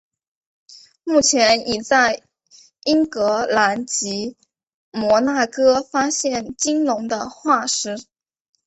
[1.03, 2.23] 目前已在
[2.85, 4.35] 英格兰及
[4.89, 8.03] 摩纳哥发现鲸龙的化石。